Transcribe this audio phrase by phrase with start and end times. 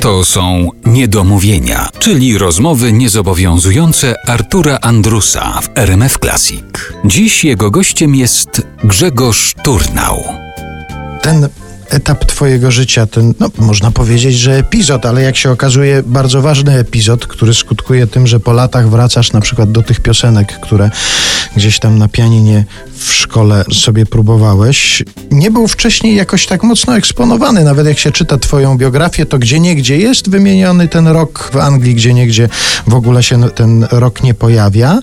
[0.00, 6.64] To są niedomówienia, czyli rozmowy niezobowiązujące Artura Andrusa w RMF Classic.
[7.04, 10.24] Dziś jego gościem jest Grzegorz Turnał.
[11.22, 11.48] Ten
[11.90, 16.78] etap Twojego życia, ten, no, można powiedzieć, że epizod, ale jak się okazuje, bardzo ważny
[16.78, 20.90] epizod, który skutkuje tym, że po latach wracasz na przykład do tych piosenek, które
[21.56, 22.64] gdzieś tam na pianinie
[22.96, 27.64] w szkole sobie próbowałeś, nie był wcześniej jakoś tak mocno eksponowany.
[27.64, 31.94] Nawet jak się czyta Twoją biografię, to gdzie niegdzie jest wymieniony ten rok w Anglii,
[31.94, 32.48] gdzie niegdzie
[32.86, 34.98] w ogóle się ten rok nie pojawia.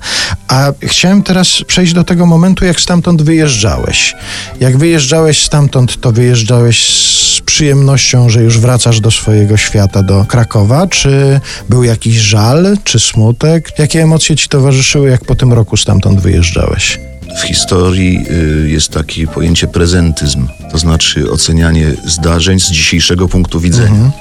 [0.48, 4.16] A chciałem teraz przejść do tego momentu, jak stamtąd wyjeżdżałeś.
[4.60, 10.88] Jak wyjeżdżałeś stamtąd, to wyjeżdżałeś z przyjemnością, że już wracasz do swojego świata, do Krakowa?
[10.88, 13.80] Czy był jakiś żal, czy smutek?
[13.80, 17.00] Jakie emocje ci towarzyszyły, jak po tym roku stamtąd wyjeżdżałeś?
[17.38, 18.26] W historii
[18.66, 23.90] y, jest takie pojęcie prezentyzm, to znaczy ocenianie zdarzeń z dzisiejszego punktu widzenia.
[23.90, 24.12] Mhm.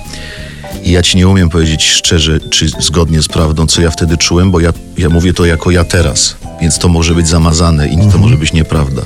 [0.84, 4.50] I ja ci nie umiem powiedzieć szczerze, czy zgodnie z prawdą, co ja wtedy czułem,
[4.50, 8.12] bo ja, ja mówię to jako ja teraz, więc to może być zamazane i mhm.
[8.12, 9.02] to może być nieprawda.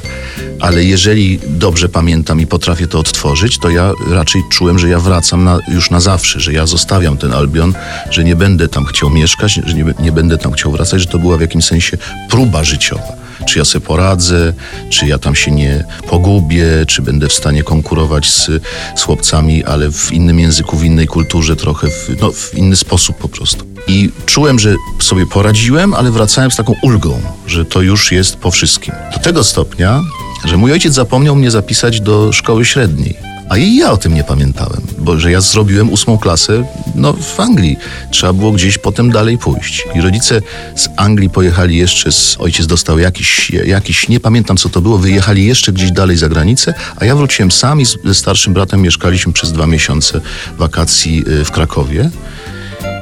[0.61, 5.45] Ale jeżeli dobrze pamiętam i potrafię to odtworzyć, to ja raczej czułem, że ja wracam
[5.45, 7.75] na, już na zawsze, że ja zostawiam ten Albion,
[8.11, 11.19] że nie będę tam chciał mieszkać, że nie, nie będę tam chciał wracać, że to
[11.19, 11.99] była w jakimś sensie
[12.31, 14.53] próba życiowa czy ja sobie poradzę,
[14.91, 18.51] czy ja tam się nie pogubię, czy będę w stanie konkurować z,
[18.97, 23.17] z chłopcami, ale w innym języku, w innej kulturze, trochę w, no, w inny sposób
[23.17, 23.65] po prostu.
[23.87, 28.51] I czułem, że sobie poradziłem, ale wracałem z taką ulgą, że to już jest po
[28.51, 28.95] wszystkim.
[29.13, 30.03] Do tego stopnia,
[30.45, 33.31] że mój ojciec zapomniał mnie zapisać do szkoły średniej.
[33.51, 37.41] A i ja o tym nie pamiętałem, bo że ja zrobiłem ósmą klasę no, w
[37.41, 37.77] Anglii.
[38.11, 39.87] Trzeba było gdzieś potem dalej pójść.
[39.95, 40.43] I rodzice
[40.77, 45.47] z Anglii pojechali jeszcze, z, ojciec dostał jakiś, jakiś, nie pamiętam co to było, wyjechali
[45.47, 49.53] jeszcze gdzieś dalej za granicę, a ja wróciłem sam i ze starszym bratem mieszkaliśmy przez
[49.53, 50.21] dwa miesiące
[50.59, 52.11] wakacji y, w Krakowie.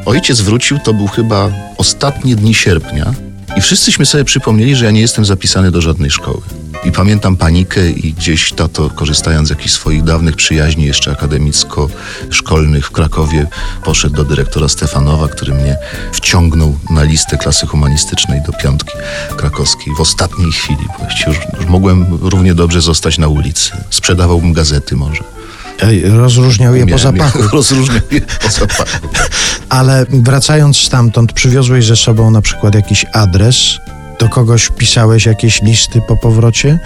[0.06, 3.14] Ojciec wrócił, to był chyba ostatnie dni sierpnia
[3.56, 6.40] i wszyscyśmy sobie przypomnieli, że ja nie jestem zapisany do żadnej szkoły.
[6.84, 12.90] I pamiętam panikę i gdzieś tato, korzystając z jakichś swoich dawnych przyjaźni jeszcze akademicko-szkolnych w
[12.90, 13.46] Krakowie,
[13.84, 15.76] poszedł do dyrektora Stefanowa, który mnie
[16.12, 18.92] wciągnął na listę klasy humanistycznej do piątki
[19.36, 20.86] krakowskiej w ostatniej chwili.
[20.98, 23.70] Właściwie już, już mogłem równie dobrze zostać na ulicy.
[23.90, 25.24] Sprzedawałbym gazety może.
[26.24, 27.38] Rozróżniał je po zapachu.
[27.52, 29.08] Rozróżniał je po zapachu.
[29.68, 33.56] Ale wracając stamtąd, przywiozłeś ze sobą na przykład jakiś adres,
[34.18, 36.78] do kogoś pisałeś jakieś listy po powrocie?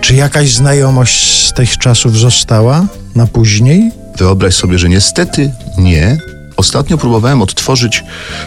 [0.00, 3.90] Czy jakaś znajomość z tych czasów została na później?
[4.18, 6.18] Wyobraź sobie, że niestety nie.
[6.56, 8.04] Ostatnio próbowałem odtworzyć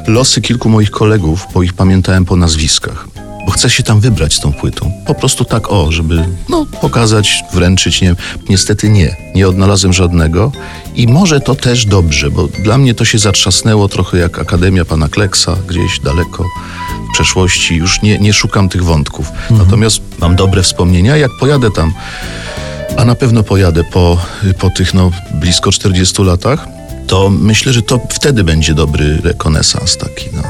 [0.08, 3.08] losy kilku moich kolegów, bo ich pamiętałem po nazwiskach.
[3.46, 4.92] Bo chcę się tam wybrać z tą płytą.
[5.06, 8.02] Po prostu tak o, żeby no, pokazać, wręczyć.
[8.02, 8.16] Nie.
[8.50, 9.16] Niestety nie.
[9.36, 10.52] Nie odnalazłem żadnego.
[10.96, 15.10] I może to też dobrze, bo dla mnie to się zatrzasnęło trochę jak Akademia Pana
[15.10, 16.46] Kleksa, gdzieś daleko
[17.16, 19.30] przeszłości, już nie, nie szukam tych wątków.
[19.30, 19.58] Mhm.
[19.58, 21.94] Natomiast mam dobre wspomnienia, jak pojadę tam,
[22.98, 24.18] a na pewno pojadę po,
[24.60, 26.68] po tych no, blisko 40 latach,
[27.08, 30.26] to myślę, że to wtedy będzie dobry rekonesans taki.
[30.34, 30.44] No.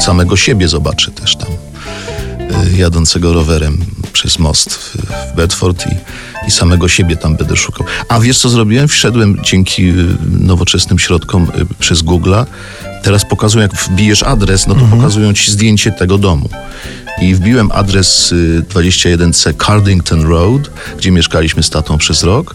[0.00, 1.48] Samego siebie zobaczę też tam,
[2.72, 3.78] y, jadącego rowerem
[4.12, 4.96] przez most w,
[5.32, 5.96] w Bedford i,
[6.48, 7.86] i samego siebie tam będę szukał.
[8.08, 8.88] A wiesz co zrobiłem?
[8.88, 9.94] Wszedłem dzięki y,
[10.30, 12.46] nowoczesnym środkom y, przez Google'a
[13.02, 15.00] Teraz pokazują, jak wbijesz adres, no to mhm.
[15.00, 16.48] pokazują ci zdjęcie tego domu.
[17.20, 18.34] I wbiłem adres
[18.74, 22.54] 21C y, Cardington Road, gdzie mieszkaliśmy z tatą przez rok.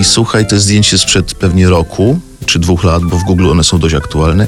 [0.00, 3.78] I słuchaj, to zdjęcie sprzed pewnie roku czy dwóch lat, bo w Google one są
[3.78, 4.46] dość aktualne.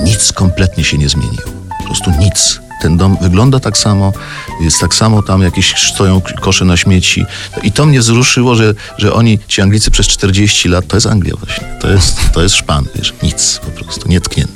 [0.00, 1.44] I nic kompletnie się nie zmieniło.
[1.78, 2.60] Po prostu nic.
[2.82, 4.12] Ten dom wygląda tak samo,
[4.60, 7.26] jest tak samo tam jakieś stoją kosze na śmieci.
[7.62, 11.34] I to mnie wzruszyło, że, że oni, ci Anglicy przez 40 lat, to jest Anglia
[11.36, 11.78] właśnie.
[11.80, 14.51] To jest, to jest szpan, wiesz, nic po prostu, nietknięte.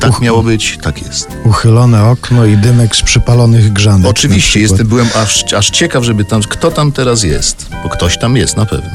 [0.00, 1.28] Tak Uch miało być, tak jest.
[1.44, 4.06] Uchylone okno i dymek z przypalonych grzanek.
[4.10, 8.36] Oczywiście, jestem, byłem aż, aż ciekaw, żeby tam, kto tam teraz jest, bo ktoś tam
[8.36, 8.90] jest na pewno.